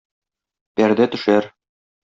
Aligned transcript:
Пәрдә 0.81 1.09
төшәр. 1.13 1.51